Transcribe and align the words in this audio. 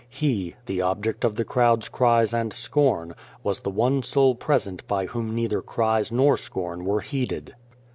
He, 0.09 0.55
the 0.65 0.81
object 0.81 1.23
of 1.23 1.35
the 1.35 1.45
crowd's 1.45 1.87
cries 1.87 2.33
and 2.33 2.51
scorn, 2.53 3.13
was 3.43 3.59
the 3.59 3.69
one 3.69 4.01
soul 4.01 4.33
present 4.33 4.87
by 4.87 5.05
whom 5.05 5.35
neither 5.35 5.61
cries 5.61 6.11
nor 6.11 6.37
scorn 6.37 6.85
were 6.85 7.01
heeded. 7.01 7.53